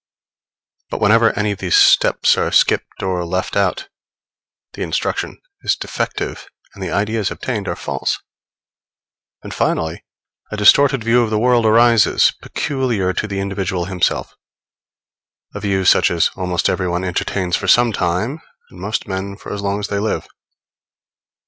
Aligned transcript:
But 0.89 0.99
whenever 0.99 1.31
any 1.37 1.51
of 1.51 1.59
these 1.59 1.75
steps 1.75 2.35
are 2.35 2.51
skipped 2.51 3.03
or 3.03 3.23
left 3.23 3.55
out, 3.55 3.87
the 4.73 4.81
instruction 4.81 5.39
is 5.61 5.75
defective, 5.75 6.47
and 6.73 6.81
the 6.81 6.89
ideas 6.89 7.29
obtained 7.29 7.67
are 7.67 7.75
false; 7.75 8.17
and 9.43 9.53
finally, 9.53 10.03
a 10.49 10.57
distorted 10.57 11.03
view 11.03 11.21
of 11.21 11.29
the 11.29 11.37
world 11.37 11.67
arises, 11.67 12.31
peculiar 12.41 13.13
to 13.13 13.27
the 13.27 13.39
individual 13.39 13.85
himself 13.85 14.33
a 15.53 15.59
view 15.59 15.85
such 15.85 16.09
as 16.09 16.31
almost 16.35 16.67
everyone 16.67 17.03
entertains 17.03 17.55
for 17.55 17.67
some 17.67 17.93
time, 17.93 18.41
and 18.71 18.79
most 18.79 19.07
men 19.07 19.37
for 19.37 19.53
as 19.53 19.61
long 19.61 19.79
as 19.79 19.89
they 19.89 19.99
live. 19.99 20.27